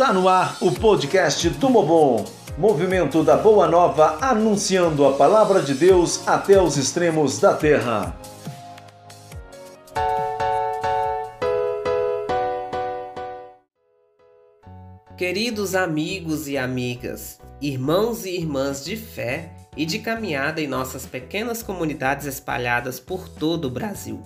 [0.00, 2.24] Está no ar o podcast Tumobom,
[2.56, 8.18] movimento da Boa Nova anunciando a palavra de Deus até os extremos da terra.
[15.18, 21.62] Queridos amigos e amigas, irmãos e irmãs de fé e de caminhada em nossas pequenas
[21.62, 24.22] comunidades espalhadas por todo o Brasil.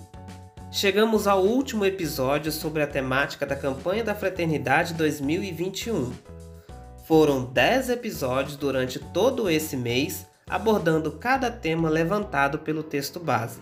[0.75, 6.11] Chegamos ao último episódio sobre a temática da campanha da Fraternidade 2021.
[7.07, 13.61] Foram 10 episódios durante todo esse mês, abordando cada tema levantado pelo texto base.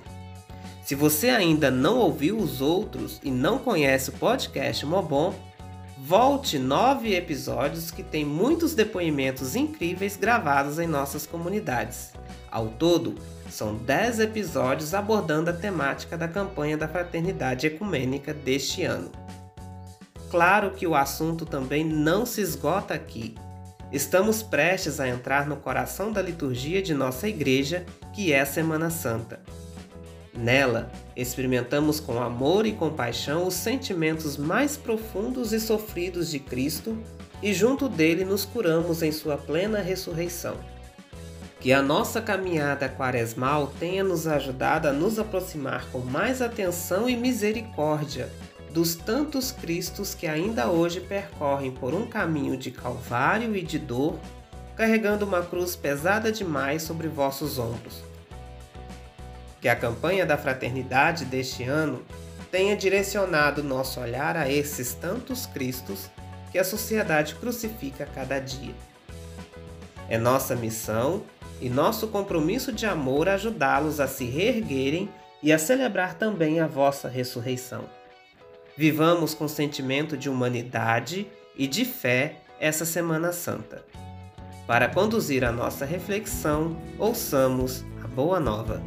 [0.83, 5.35] Se você ainda não ouviu os outros e não conhece o podcast Mobon,
[6.05, 12.11] volte nove episódios que tem muitos depoimentos incríveis gravados em nossas comunidades.
[12.51, 13.15] Ao todo,
[13.49, 19.09] são 10 episódios abordando a temática da campanha da Fraternidade Ecumênica deste ano.
[20.29, 23.35] Claro que o assunto também não se esgota aqui.
[23.89, 28.89] Estamos prestes a entrar no coração da liturgia de nossa igreja, que é a Semana
[28.89, 29.39] Santa.
[30.35, 36.97] Nela, experimentamos com amor e compaixão os sentimentos mais profundos e sofridos de Cristo
[37.41, 40.55] e junto dele nos curamos em sua plena ressurreição.
[41.59, 47.15] Que a nossa caminhada quaresmal tenha nos ajudado a nos aproximar com mais atenção e
[47.15, 48.29] misericórdia
[48.73, 54.19] dos tantos Cristos que ainda hoje percorrem por um caminho de calvário e de dor,
[54.75, 58.12] carregando uma cruz pesada demais sobre vossos ombros.
[59.63, 62.03] Que a campanha da fraternidade deste ano
[62.51, 66.09] tenha direcionado nosso olhar a esses tantos Cristos
[66.51, 68.75] que a sociedade crucifica a cada dia.
[70.09, 71.23] É nossa missão
[71.61, 75.09] e nosso compromisso de amor ajudá-los a se reerguerem
[75.41, 77.85] e a celebrar também a vossa ressurreição.
[78.75, 81.25] Vivamos com sentimento de humanidade
[81.55, 83.81] e de fé essa Semana Santa.
[84.67, 88.83] Para conduzir a nossa reflexão, ouçamos a Boa Nova.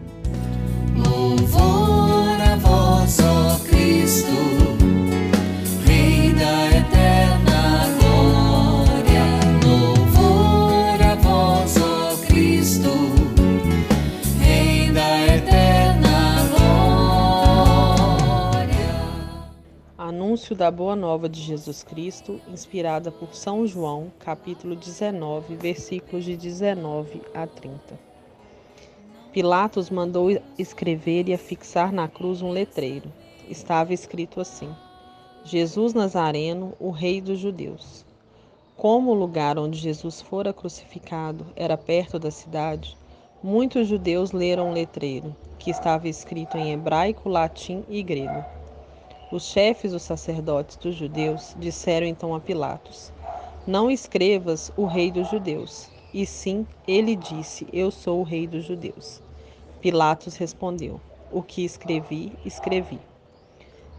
[20.36, 26.36] Anúncio da Boa Nova de Jesus Cristo, inspirada por São João, capítulo 19, versículos de
[26.36, 28.15] 19 a 30.
[29.36, 33.12] Pilatos mandou escrever e afixar na cruz um letreiro.
[33.50, 34.74] Estava escrito assim:
[35.44, 38.02] Jesus Nazareno, o Rei dos Judeus.
[38.78, 42.96] Como o lugar onde Jesus fora crucificado era perto da cidade,
[43.42, 48.42] muitos judeus leram o letreiro, que estava escrito em hebraico, latim e grego.
[49.30, 53.12] Os chefes dos sacerdotes dos judeus disseram então a Pilatos:
[53.66, 55.90] Não escrevas o Rei dos Judeus.
[56.14, 59.25] E sim, ele disse: Eu sou o Rei dos Judeus.
[59.80, 61.00] Pilatos respondeu:
[61.30, 62.98] O que escrevi, escrevi.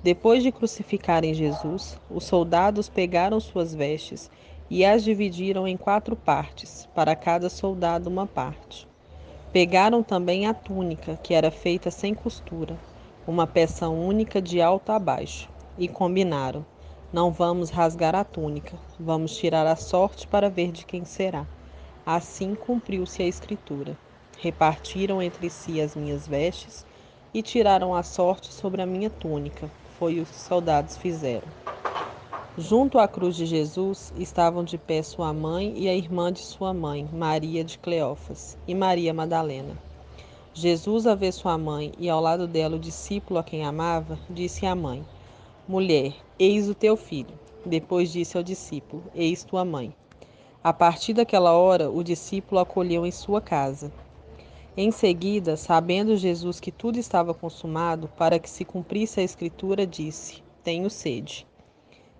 [0.03, 4.29] Depois de crucificarem Jesus, os soldados pegaram suas vestes
[4.69, 8.87] e as dividiram em quatro partes, para cada soldado uma parte.
[9.53, 12.77] Pegaram também a túnica, que era feita sem costura,
[13.25, 16.65] uma peça única de alto a baixo, e combinaram:
[17.13, 21.45] Não vamos rasgar a túnica, vamos tirar a sorte para ver de quem será.
[22.05, 23.97] Assim cumpriu-se a escritura.
[24.39, 26.85] Repartiram entre si as minhas vestes
[27.33, 29.71] e tiraram a sorte sobre a minha túnica.
[29.97, 31.47] Foi o que os soldados fizeram.
[32.55, 36.71] Junto à cruz de Jesus estavam de pé sua mãe e a irmã de sua
[36.71, 39.75] mãe, Maria de Cleófas, e Maria Madalena.
[40.53, 44.67] Jesus, a ver sua mãe e ao lado dela o discípulo a quem amava, disse
[44.67, 45.03] à mãe:
[45.67, 47.39] Mulher, eis o teu filho.
[47.65, 49.93] Depois disse ao discípulo: Eis tua mãe.
[50.63, 53.91] A partir daquela hora, o discípulo acolheu em sua casa.
[54.79, 60.43] Em seguida, sabendo Jesus que tudo estava consumado, para que se cumprisse a Escritura, disse:
[60.63, 61.47] Tenho sede.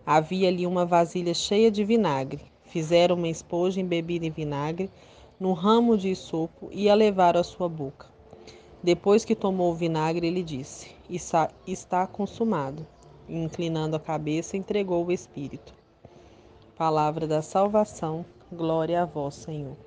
[0.04, 2.42] Havia ali uma vasilha cheia de vinagre.
[2.64, 4.90] Fizeram uma esponja embebida em vinagre,
[5.40, 8.08] num ramo de isopo, e a levaram à sua boca.
[8.82, 10.90] Depois que tomou o vinagre, ele disse:
[11.68, 12.88] está consumado.
[13.30, 15.76] E, inclinando a cabeça, entregou o Espírito.
[16.76, 18.26] Palavra da salvação.
[18.52, 19.78] Glória a vós, Senhor.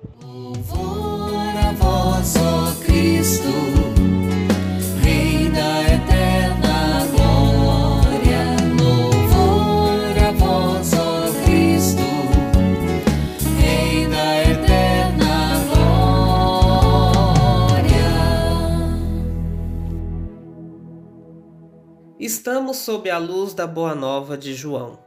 [22.41, 24.99] Estamos sob a luz da Boa Nova de João.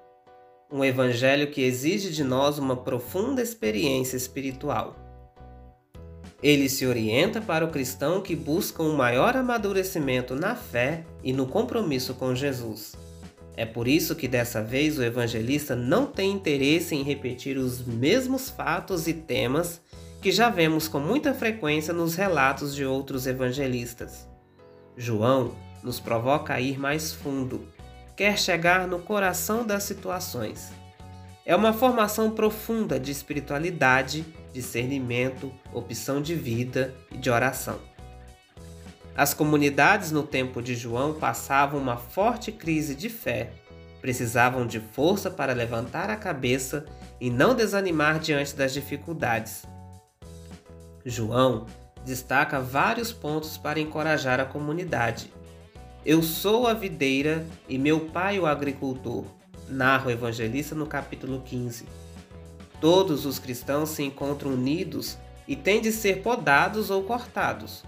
[0.70, 5.04] um evangelho que exige de nós uma profunda experiência espiritual.
[6.44, 11.46] Ele se orienta para o cristão que busca um maior amadurecimento na fé e no
[11.46, 12.94] compromisso com Jesus.
[13.56, 18.50] É por isso que dessa vez o evangelista não tem interesse em repetir os mesmos
[18.50, 19.81] fatos e temas
[20.20, 24.29] que já vemos com muita frequência nos relatos de outros evangelistas.
[24.99, 27.67] João nos provoca a ir mais fundo,
[28.14, 30.84] quer chegar no coração das situações.
[31.46, 37.79] É uma formação profunda de espiritualidade, discernimento, opção de vida e de oração.
[39.14, 43.52] As comunidades no tempo de João passavam uma forte crise de fé,
[44.00, 46.87] precisavam de força para levantar a cabeça
[47.20, 49.67] e não desanimar diante das dificuldades.
[51.05, 51.67] João
[52.06, 55.31] destaca vários pontos para encorajar a comunidade.
[56.06, 59.25] Eu sou a videira e meu pai o agricultor,
[59.69, 61.85] narra o evangelista no capítulo 15.
[62.81, 67.85] Todos os cristãos se encontram unidos e têm de ser podados ou cortados,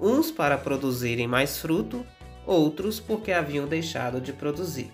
[0.00, 2.04] uns para produzirem mais fruto,
[2.46, 4.90] outros porque haviam deixado de produzir.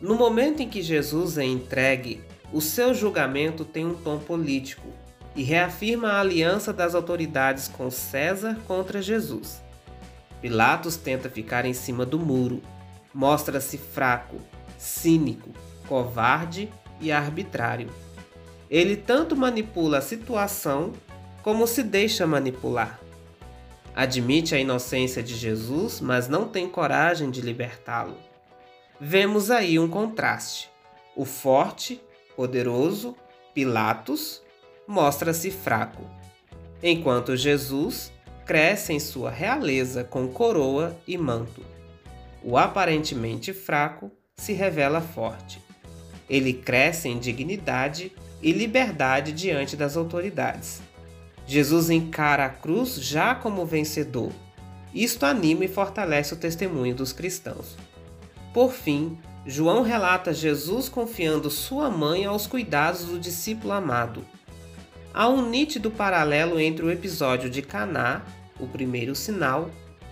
[0.00, 2.22] No momento em que Jesus é entregue,
[2.52, 4.86] o seu julgamento tem um tom político
[5.34, 9.62] e reafirma a aliança das autoridades com César contra Jesus.
[10.40, 12.62] Pilatos tenta ficar em cima do muro.
[13.12, 14.36] Mostra-se fraco,
[14.76, 15.50] cínico,
[15.88, 16.70] covarde
[17.00, 17.90] e arbitrário.
[18.70, 20.92] Ele tanto manipula a situação
[21.42, 23.00] como se deixa manipular.
[23.94, 28.16] Admite a inocência de Jesus, mas não tem coragem de libertá-lo.
[29.00, 30.70] Vemos aí um contraste.
[31.14, 32.00] O forte,
[32.36, 33.16] poderoso,
[33.54, 34.42] Pilatos,
[34.86, 36.02] mostra-se fraco,
[36.82, 38.12] enquanto Jesus
[38.44, 41.64] cresce em sua realeza com coroa e manto.
[42.42, 45.60] O aparentemente fraco se revela forte.
[46.28, 48.12] Ele cresce em dignidade
[48.42, 50.80] e liberdade diante das autoridades.
[51.46, 54.32] Jesus encara a cruz já como vencedor.
[54.94, 57.76] Isto anima e fortalece o testemunho dos cristãos.
[58.52, 64.24] Por fim, João relata Jesus confiando sua mãe aos cuidados do discípulo amado,
[65.16, 68.20] Há um nítido paralelo entre o episódio de Caná,
[68.60, 69.70] o primeiro sinal,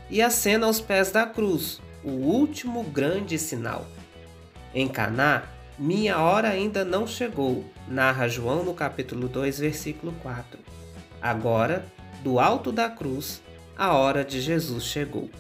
[0.09, 3.87] e a cena aos pés da cruz, o último grande sinal.
[4.75, 5.45] Em Caná,
[5.79, 10.59] minha hora ainda não chegou, narra João no capítulo 2, versículo 4.
[11.23, 11.85] Agora,
[12.25, 13.41] do alto da cruz,
[13.77, 15.31] a hora de Jesus chegou.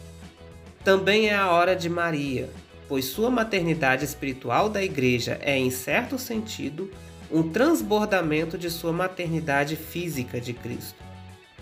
[0.84, 2.48] Também é a hora de Maria,
[2.88, 6.90] pois sua maternidade espiritual da igreja é, em certo sentido,
[7.30, 11.02] um transbordamento de sua maternidade física de Cristo.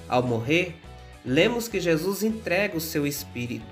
[0.08, 0.76] Ao morrer,
[1.24, 3.64] lemos que Jesus entrega o seu Espírito,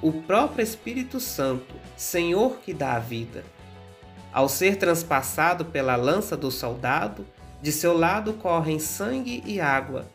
[0.00, 3.44] o próprio Espírito Santo, Senhor que dá a vida.
[4.32, 7.26] Ao ser transpassado pela lança do soldado,
[7.60, 10.06] de seu lado correm sangue e água,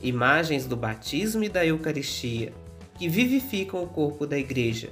[0.00, 2.52] imagens do batismo e da Eucaristia,
[2.96, 4.90] que vivificam o corpo da Igreja.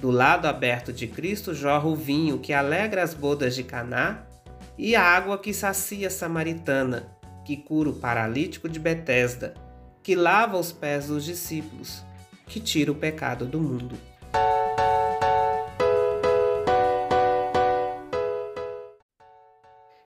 [0.00, 4.24] Do lado aberto de Cristo jorra o vinho que alegra as bodas de Caná
[4.78, 7.08] e a água que sacia a samaritana,
[7.44, 9.54] que cura o paralítico de Betesda,
[10.02, 12.04] que lava os pés dos discípulos,
[12.50, 13.96] que tira o pecado do mundo.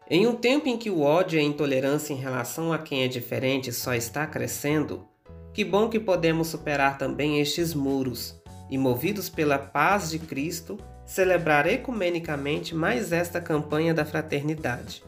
[0.09, 3.09] Em um tempo em que o ódio e a intolerância em relação a quem é
[3.09, 5.09] diferente só está crescendo,
[5.55, 8.39] que bom que podemos superar também estes muros
[8.71, 15.03] e, movidos pela paz de Cristo, celebrar ecumenicamente mais esta campanha da fraternidade.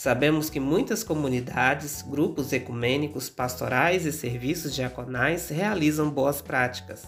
[0.00, 7.06] Sabemos que muitas comunidades, grupos ecumênicos, pastorais e serviços diaconais realizam boas práticas.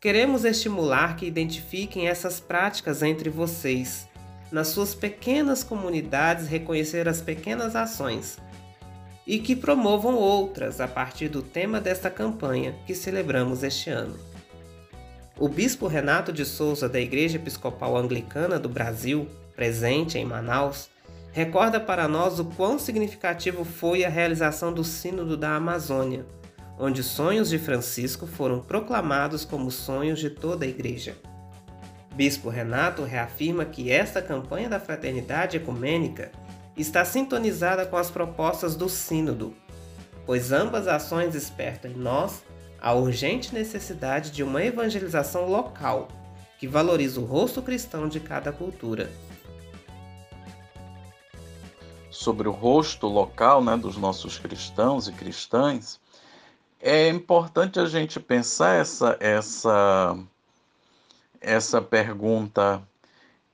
[0.00, 4.08] Queremos estimular que identifiquem essas práticas entre vocês,
[4.50, 8.36] nas suas pequenas comunidades, reconhecer as pequenas ações
[9.24, 14.18] e que promovam outras a partir do tema desta campanha que celebramos este ano.
[15.38, 20.90] O bispo Renato de Souza, da Igreja Episcopal Anglicana do Brasil, presente em Manaus,
[21.32, 26.26] recorda para nós o quão significativo foi a realização do Sínodo da Amazônia,
[26.78, 31.16] onde sonhos de Francisco foram proclamados como sonhos de toda a Igreja.
[32.14, 36.30] Bispo Renato reafirma que esta campanha da fraternidade ecumênica
[36.76, 39.54] está sintonizada com as propostas do Sínodo,
[40.26, 42.42] pois ambas ações despertam em nós
[42.78, 46.08] a urgente necessidade de uma evangelização local
[46.58, 49.10] que valorize o rosto cristão de cada cultura.
[52.12, 55.98] Sobre o rosto local né, dos nossos cristãos e cristãs,
[56.80, 60.16] é importante a gente pensar essa, essa,
[61.40, 62.80] essa pergunta.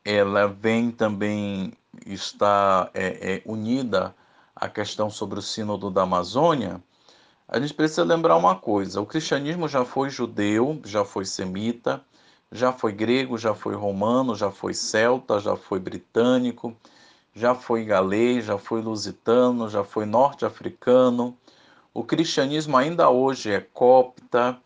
[0.05, 1.73] Ela vem também
[2.05, 4.15] está é, é, unida
[4.55, 6.83] à questão sobre o sínodo da Amazônia,
[7.51, 12.05] a gente precisa lembrar uma coisa: o cristianismo já foi judeu, já foi semita,
[12.53, 16.77] já foi grego, já foi romano, já foi celta, já foi britânico,
[17.39, 21.39] já foi galês, já foi lusitano, já foi norte-africano.
[21.95, 24.59] O cristianismo ainda hoje é copta,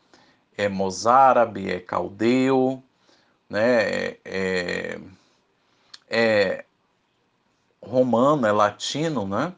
[0.57, 2.83] é mozárabe, é caldeu,
[3.49, 3.83] né?
[3.83, 5.00] é, é,
[6.09, 6.64] é
[7.83, 9.52] romano, é latino, né?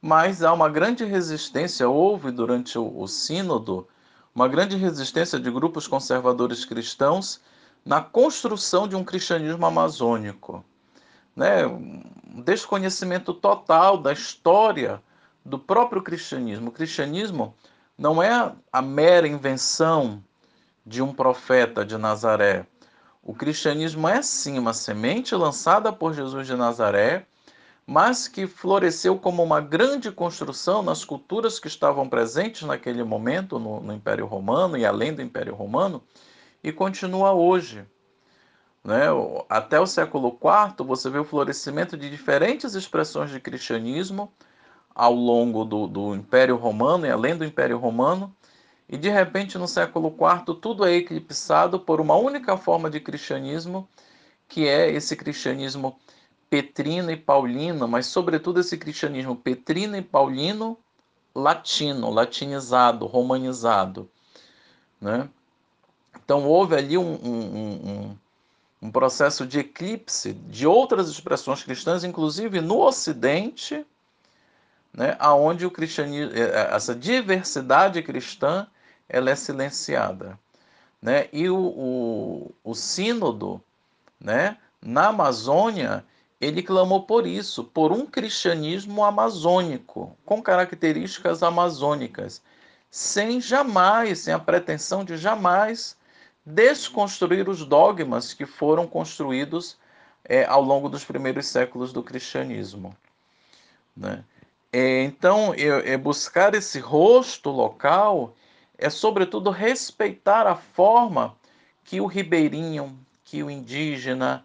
[0.00, 3.86] mas há uma grande resistência, houve durante o, o sínodo,
[4.34, 7.42] uma grande resistência de grupos conservadores cristãos
[7.84, 10.64] na construção de um cristianismo amazônico.
[11.34, 11.66] Né?
[11.66, 15.02] Um desconhecimento total da história
[15.44, 16.68] do próprio cristianismo.
[16.68, 17.54] O cristianismo
[17.98, 20.22] não é a mera invenção
[20.84, 22.66] de um profeta de Nazaré.
[23.22, 27.26] O cristianismo é sim uma semente lançada por Jesus de Nazaré,
[27.86, 33.80] mas que floresceu como uma grande construção nas culturas que estavam presentes naquele momento no,
[33.80, 36.02] no Império Romano e além do Império Romano,
[36.62, 37.84] e continua hoje.
[38.84, 39.06] Né?
[39.48, 44.30] Até o século IV, você vê o florescimento de diferentes expressões de cristianismo
[44.94, 48.34] ao longo do, do Império Romano e além do Império Romano,
[48.88, 53.88] e de repente no século IV tudo é eclipsado por uma única forma de cristianismo,
[54.46, 55.98] que é esse cristianismo
[56.50, 60.78] petrino e paulino, mas sobretudo esse cristianismo petrino e paulino
[61.34, 64.08] latino, latinizado, romanizado.
[65.00, 65.28] Né?
[66.22, 68.16] Então houve ali um, um, um,
[68.84, 73.82] um processo de eclipse de outras expressões cristãs, inclusive no Ocidente,
[74.92, 78.66] né, aonde o cristianismo, é, é, essa diversidade cristã
[79.08, 80.38] ela é silenciada.
[81.00, 81.30] Né?
[81.32, 83.58] E o, o, o sínodo
[84.20, 86.04] né, na Amazônia,
[86.38, 92.42] ele clamou por isso, por um cristianismo amazônico, com características amazônicas,
[92.90, 95.96] sem jamais, sem a pretensão de jamais
[96.44, 99.76] desconstruir os dogmas que foram construídos
[100.24, 102.96] é, ao longo dos primeiros séculos do cristianismo.
[103.96, 104.24] Né?
[104.72, 108.34] É, então, é, buscar esse rosto local
[108.76, 111.36] é, sobretudo, respeitar a forma
[111.84, 114.44] que o ribeirinho, que o indígena,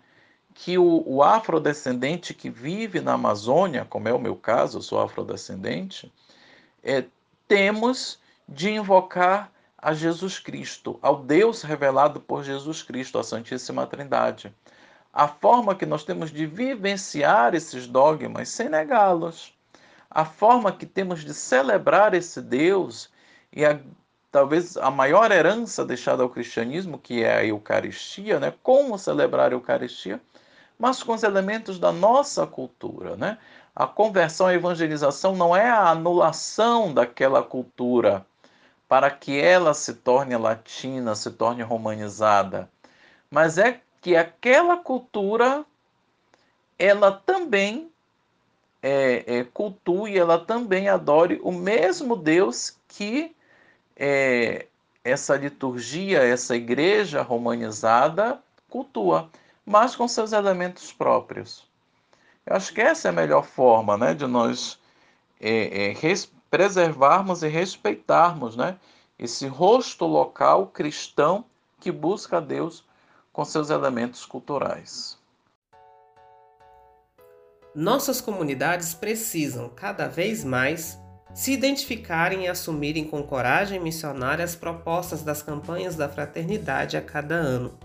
[0.53, 5.01] que o, o afrodescendente que vive na Amazônia, como é o meu caso, eu sou
[5.01, 6.11] afrodescendente,
[6.83, 7.05] é,
[7.47, 14.53] temos de invocar a Jesus Cristo, ao Deus revelado por Jesus Cristo, a Santíssima Trindade.
[15.13, 19.53] A forma que nós temos de vivenciar esses dogmas sem negá-los.
[20.09, 23.09] A forma que temos de celebrar esse Deus
[23.53, 23.79] e a,
[24.31, 28.53] talvez a maior herança deixada ao cristianismo, que é a Eucaristia, né?
[28.61, 30.21] Como celebrar a Eucaristia?
[30.77, 33.37] Mas com os elementos da nossa cultura, né?
[33.75, 38.25] A conversão, a evangelização não é a anulação daquela cultura,
[38.89, 42.67] para que ela se torne latina, se torne romanizada,
[43.29, 45.63] mas é que aquela cultura
[46.77, 47.91] ela também
[48.81, 53.35] é, é, cultue, ela também adore o mesmo Deus que
[53.95, 54.65] é,
[55.03, 59.29] essa liturgia, essa igreja romanizada cultua,
[59.65, 61.63] mas com seus elementos próprios.
[62.43, 64.79] Eu acho que essa é a melhor forma né, de nós
[65.39, 65.93] é, é,
[66.49, 68.77] preservarmos e respeitarmos né,
[69.17, 71.45] esse rosto local cristão
[71.79, 72.83] que busca a Deus
[73.31, 75.17] com seus elementos culturais.
[77.75, 80.99] Nossas comunidades precisam, cada vez mais,
[81.33, 87.35] se identificarem e assumirem com coragem missionária as propostas das campanhas da fraternidade a cada
[87.35, 87.77] ano.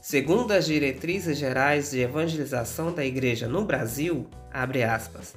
[0.00, 5.36] Segundo as diretrizes gerais de evangelização da Igreja no Brasil, abre aspas,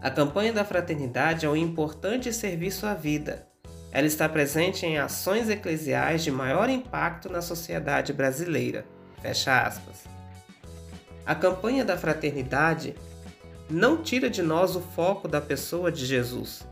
[0.00, 3.48] a campanha da fraternidade é um importante serviço à vida.
[3.90, 8.86] Ela está presente em ações eclesiais de maior impacto na sociedade brasileira.
[9.20, 10.04] Fecha aspas.
[11.26, 12.94] A campanha da fraternidade
[13.68, 16.64] não tira de nós o foco da pessoa de Jesus.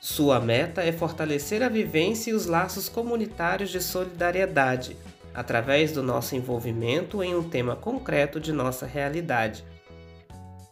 [0.00, 4.96] Sua meta é fortalecer a vivência e os laços comunitários de solidariedade,
[5.34, 9.64] através do nosso envolvimento em um tema concreto de nossa realidade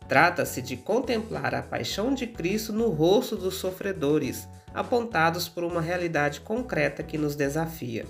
[0.09, 6.41] Trata-se de contemplar a paixão de Cristo no rosto dos sofredores, apontados por uma realidade
[6.41, 8.05] concreta que nos desafia.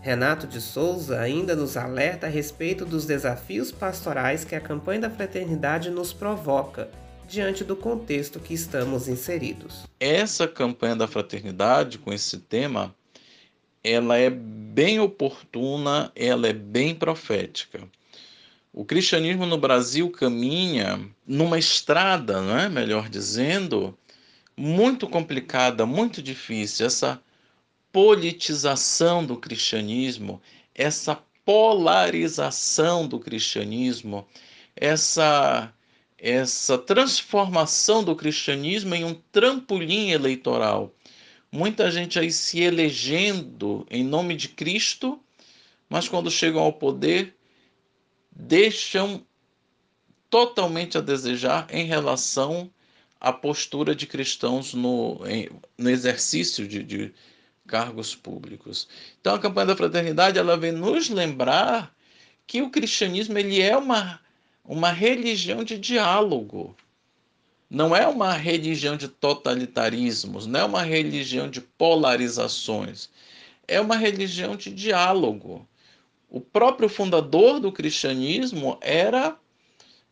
[0.00, 5.10] Renato de Souza ainda nos alerta a respeito dos desafios pastorais que a campanha da
[5.10, 6.88] fraternidade nos provoca
[7.26, 9.84] diante do contexto que estamos inseridos.
[9.98, 12.94] Essa campanha da fraternidade com esse tema,
[13.82, 17.80] ela é bem oportuna, ela é bem profética
[18.72, 22.68] o cristianismo no Brasil caminha numa estrada, não é?
[22.68, 23.96] melhor dizendo,
[24.56, 26.86] muito complicada, muito difícil.
[26.86, 27.20] Essa
[27.92, 30.40] politização do cristianismo,
[30.74, 34.26] essa polarização do cristianismo,
[34.76, 35.72] essa
[36.20, 40.92] essa transformação do cristianismo em um trampolim eleitoral.
[41.50, 45.20] Muita gente aí se elegendo em nome de Cristo,
[45.88, 47.36] mas quando chegam ao poder,
[48.38, 49.26] deixam
[50.30, 52.70] totalmente a desejar em relação
[53.20, 57.12] à postura de cristãos no, em, no exercício de, de
[57.66, 58.88] cargos públicos.
[59.20, 61.92] Então a campanha da fraternidade ela vem nos lembrar
[62.46, 64.20] que o cristianismo ele é uma
[64.64, 66.76] uma religião de diálogo.
[67.70, 73.08] Não é uma religião de totalitarismos, não é uma religião de polarizações.
[73.66, 75.66] É uma religião de diálogo.
[76.30, 79.36] O próprio fundador do cristianismo era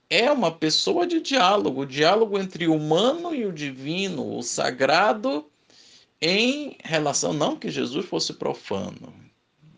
[0.08, 5.44] é uma pessoa de diálogo, o diálogo entre o humano e o divino, o sagrado
[6.20, 9.12] em relação não que Jesus fosse profano.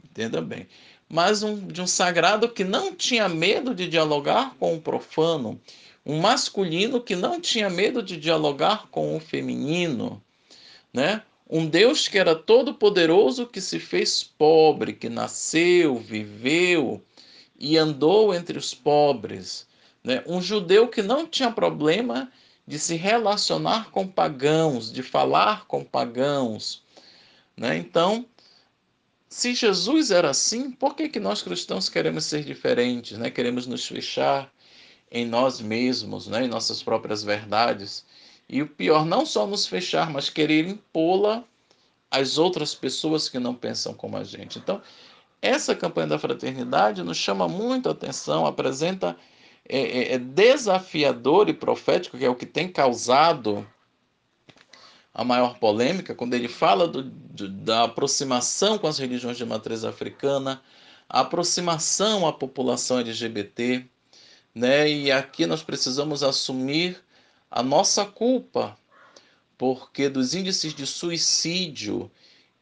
[0.05, 0.69] Entenda bem,
[1.09, 5.61] mas um, de um sagrado que não tinha medo de dialogar com o profano,
[6.05, 10.23] um masculino que não tinha medo de dialogar com o feminino,
[10.93, 11.23] né?
[11.49, 17.03] Um Deus que era todo poderoso que se fez pobre, que nasceu, viveu
[17.59, 19.67] e andou entre os pobres,
[20.05, 20.23] né?
[20.27, 22.31] Um judeu que não tinha problema
[22.67, 26.83] de se relacionar com pagãos, de falar com pagãos,
[27.57, 27.79] né?
[27.79, 28.27] Então,
[29.29, 33.31] se Jesus era assim, por que, que nós cristãos queremos ser diferentes, né?
[33.31, 34.51] queremos nos fechar
[35.11, 36.45] em nós mesmos, né?
[36.45, 38.07] em nossas próprias verdades?
[38.49, 41.45] E o pior, não só nos fechar, mas querer impô-la
[42.11, 44.59] às outras pessoas que não pensam como a gente.
[44.59, 44.81] Então,
[45.43, 49.17] essa campanha da fraternidade nos chama muito a atenção, apresenta
[49.69, 53.67] é, é, é desafiador e profético, que é o que tem causado
[55.13, 59.85] a maior polêmica, quando ele fala do, do, da aproximação com as religiões de matriz
[59.85, 60.63] africana,
[61.09, 63.85] a aproximação à população LGBT,
[64.55, 64.89] né?
[64.89, 67.03] E aqui nós precisamos assumir
[67.51, 68.77] a nossa culpa,
[69.57, 72.11] porque dos índices de suicídio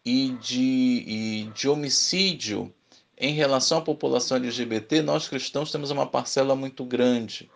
[0.04, 2.72] e de, e de homicídio
[3.18, 7.50] em relação à população LGBT, nós cristãos temos uma parcela muito grande.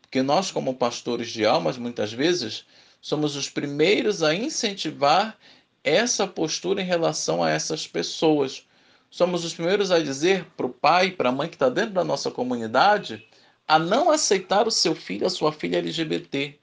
[0.00, 2.64] Porque nós, como pastores de almas, muitas vezes
[3.00, 5.38] somos os primeiros a incentivar
[5.84, 8.66] essa postura em relação a essas pessoas.
[9.10, 12.04] Somos os primeiros a dizer para o pai, para a mãe que está dentro da
[12.04, 13.26] nossa comunidade,
[13.66, 16.57] a não aceitar o seu filho, a sua filha LGBT,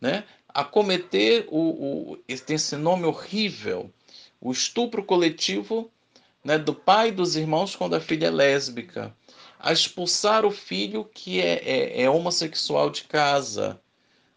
[0.00, 0.24] né?
[0.56, 3.90] a cometer o, o, esse nome horrível,
[4.40, 5.90] o estupro coletivo
[6.42, 9.14] né, do pai e dos irmãos quando a filha é lésbica,
[9.58, 13.78] a expulsar o filho que é, é, é homossexual de casa,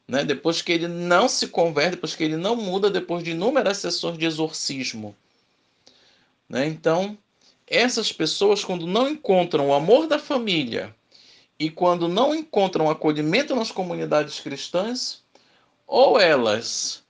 [0.08, 0.26] né?
[0.26, 4.18] depois que ele não se converte, depois que ele não muda, depois de inúmeras sessões
[4.18, 5.16] de exorcismo.
[6.50, 6.68] Né?
[6.68, 7.18] Então,
[7.66, 10.94] essas pessoas, quando não encontram o amor da família
[11.58, 15.22] e quando não encontram acolhimento nas comunidades cristãs,
[15.90, 17.04] ou elas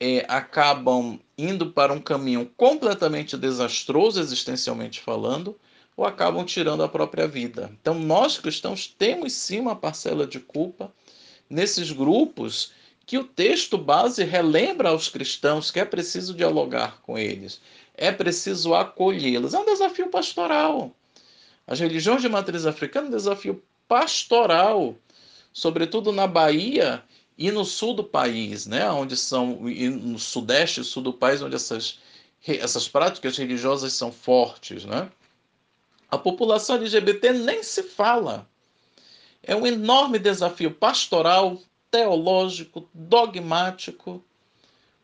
[0.00, 5.56] é, acabam indo para um caminho completamente desastroso, existencialmente falando,
[5.96, 7.70] ou acabam tirando a própria vida.
[7.80, 10.92] Então, nós cristãos temos sim uma parcela de culpa
[11.48, 12.72] nesses grupos
[13.06, 17.60] que o texto base relembra aos cristãos que é preciso dialogar com eles,
[17.96, 19.54] é preciso acolhê-los.
[19.54, 20.90] É um desafio pastoral.
[21.68, 24.96] As religiões de matriz africana é um desafio pastoral,
[25.52, 27.00] sobretudo na Bahia
[27.36, 31.56] e no sul do país, né, onde são no sudeste e sul do país, onde
[31.56, 31.98] essas
[32.46, 35.10] essas práticas religiosas são fortes, né?
[36.10, 38.46] A população LGBT nem se fala.
[39.42, 41.58] É um enorme desafio pastoral,
[41.90, 44.22] teológico, dogmático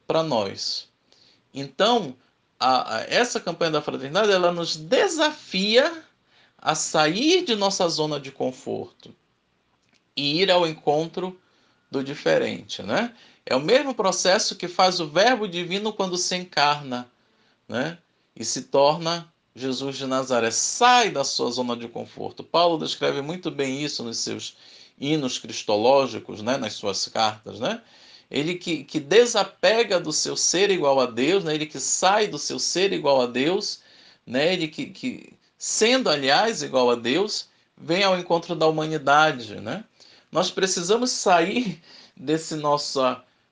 [0.07, 0.89] para nós.
[1.55, 2.15] Então,
[2.59, 6.05] a, a, essa campanha da fraternidade ela nos desafia
[6.59, 9.15] a sair de nossa zona de conforto
[10.15, 11.41] e ir ao encontro
[11.91, 13.15] do diferente, né?
[13.45, 17.11] É o mesmo processo que faz o Verbo divino quando se encarna,
[17.69, 17.99] né?
[18.37, 20.51] E se torna Jesus de Nazaré.
[20.51, 22.45] Sai da sua zona de conforto.
[22.45, 24.57] Paulo descreve muito bem isso nos seus
[24.99, 27.81] hinos cristológicos, né, nas suas cartas, né?
[28.31, 31.55] Ele que, que desapega do seu ser igual a Deus, né?
[31.55, 33.81] ele que sai do seu ser igual a Deus,
[34.25, 34.53] né?
[34.53, 39.57] ele que, que, sendo, aliás, igual a Deus, vem ao encontro da humanidade.
[39.57, 39.83] Né?
[40.31, 41.81] Nós precisamos sair
[42.17, 43.01] desse nosso,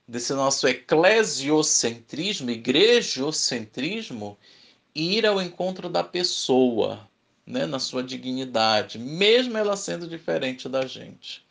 [0.07, 4.39] desse nosso eclesiocentrismo, igrejocentrismo,
[4.95, 7.09] ir ao encontro da pessoa,
[7.45, 11.45] né, na sua dignidade, mesmo ela sendo diferente da gente.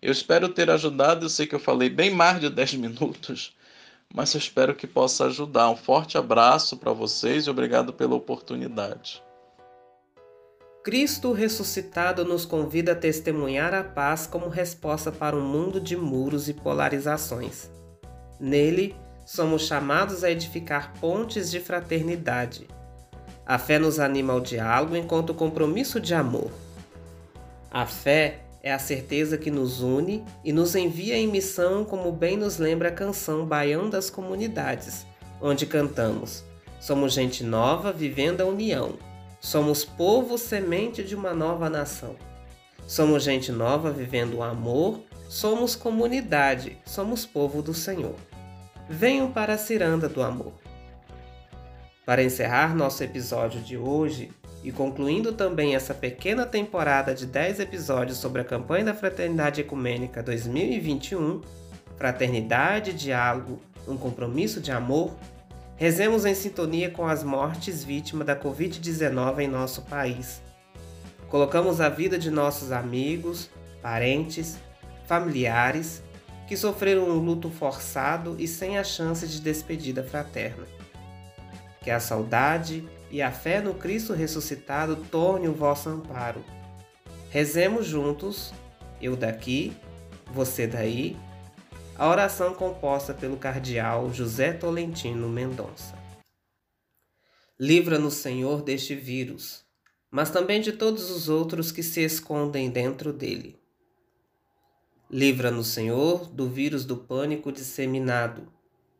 [0.00, 3.56] Eu espero ter ajudado, eu sei que eu falei bem mais de 10 minutos,
[4.14, 5.70] mas eu espero que possa ajudar.
[5.70, 9.22] Um forte abraço para vocês e obrigado pela oportunidade.
[10.82, 16.48] Cristo ressuscitado nos convida a testemunhar a paz como resposta para um mundo de muros
[16.48, 17.70] e polarizações.
[18.40, 22.66] Nele, somos chamados a edificar pontes de fraternidade
[23.44, 26.50] a fé nos anima ao diálogo enquanto compromisso de amor.
[27.70, 32.36] A fé é a certeza que nos une e nos envia em missão, como bem
[32.36, 35.04] nos lembra a canção Baião das Comunidades,
[35.40, 36.44] onde cantamos:
[36.80, 38.94] Somos gente nova vivendo a união.
[39.42, 42.14] Somos povo semente de uma nova nação.
[42.86, 45.00] Somos gente nova vivendo o amor.
[45.28, 46.78] Somos comunidade.
[46.86, 48.14] Somos povo do Senhor.
[48.88, 50.52] Venham para a ciranda do amor.
[52.06, 54.30] Para encerrar nosso episódio de hoje
[54.62, 60.22] e concluindo também essa pequena temporada de 10 episódios sobre a campanha da Fraternidade Ecumênica
[60.22, 61.40] 2021,
[61.96, 65.16] Fraternidade, Diálogo, um compromisso de amor,
[65.82, 70.40] rezemos em sintonia com as mortes vítimas da Covid-19 em nosso país.
[71.28, 73.50] Colocamos a vida de nossos amigos,
[73.82, 74.58] parentes,
[75.08, 76.00] familiares
[76.46, 80.64] que sofreram um luto forçado e sem a chance de despedida fraterna
[81.80, 86.44] que a saudade e a fé no Cristo ressuscitado torne o vosso amparo.
[87.28, 88.54] Rezemos juntos,
[89.00, 89.76] eu daqui,
[90.32, 91.16] você daí,
[92.02, 95.96] a oração composta pelo cardeal José Tolentino Mendonça.
[97.56, 99.64] Livra-nos, Senhor, deste vírus,
[100.10, 103.56] mas também de todos os outros que se escondem dentro dele.
[105.08, 108.52] Livra-nos, Senhor, do vírus do pânico disseminado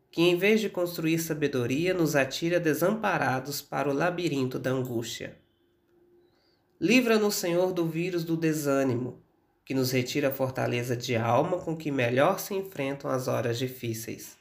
[0.09, 5.37] que em vez de construir sabedoria, nos atira desamparados para o labirinto da angústia.
[6.79, 9.21] Livra-nos, Senhor, do vírus do desânimo,
[9.65, 14.37] que nos retira a fortaleza de alma com que melhor se enfrentam as horas difíceis.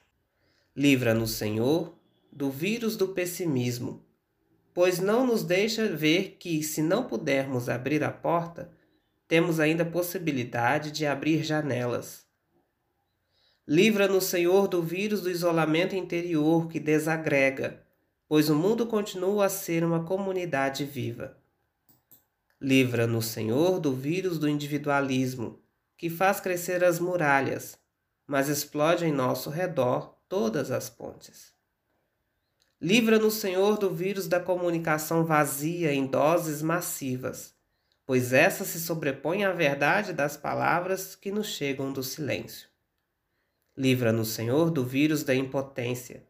[0.77, 1.95] Livra-nos, Senhor,
[2.31, 4.05] do vírus do pessimismo,
[4.75, 8.71] pois não nos deixa ver que, se não pudermos abrir a porta,
[9.29, 12.23] temos ainda a possibilidade de abrir janelas
[13.67, 17.81] Livra-nos, Senhor, do vírus do isolamento interior que desagrega,
[18.29, 21.37] pois o mundo continua a ser uma comunidade viva.
[22.63, 25.61] Livra-nos, Senhor, do vírus do individualismo,
[25.99, 27.77] que faz crescer as muralhas,
[28.25, 31.53] mas explode em nosso redor todas as pontes.
[32.81, 37.53] Livra-nos, Senhor, do vírus da comunicação vazia em doses massivas,
[38.07, 42.69] pois essa se sobrepõe à verdade das palavras que nos chegam do silêncio.
[43.77, 46.25] Livra-nos, Senhor, do vírus da impotência,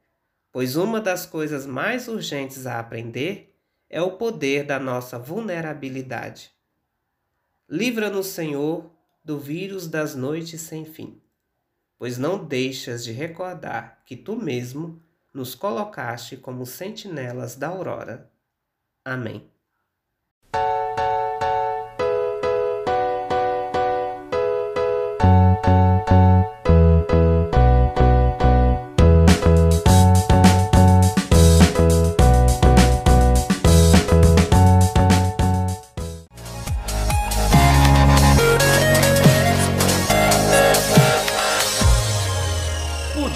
[0.51, 3.52] pois uma das coisas mais urgentes a aprender
[3.93, 6.51] é o poder da nossa vulnerabilidade.
[7.69, 8.91] Livra-nos, Senhor,
[9.23, 11.21] do vírus das noites sem fim,
[11.99, 15.01] pois não deixas de recordar que tu mesmo
[15.33, 18.33] nos colocaste como sentinelas da aurora.
[19.05, 19.52] Amém.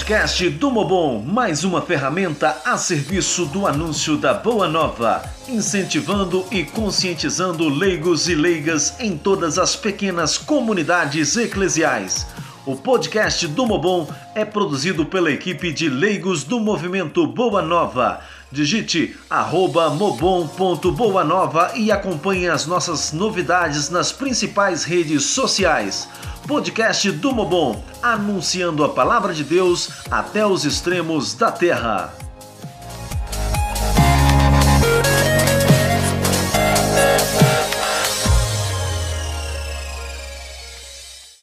[0.07, 6.63] Podcast do Mobon, mais uma ferramenta a serviço do anúncio da Boa Nova, incentivando e
[6.63, 12.25] conscientizando leigos e leigas em todas as pequenas comunidades eclesiais.
[12.65, 18.21] O podcast do Mobon é produzido pela equipe de leigos do movimento Boa Nova.
[18.53, 26.09] Digite arroba mobon.boanova e acompanhe as nossas novidades nas principais redes sociais
[26.47, 32.26] podcast do Mobon, anunciando a palavra de Deus até os extremos da terra.